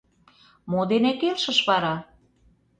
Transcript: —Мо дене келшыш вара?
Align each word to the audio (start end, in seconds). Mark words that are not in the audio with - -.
—Мо 0.71 0.79
дене 0.91 1.11
келшыш 1.21 1.59
вара? 1.67 1.95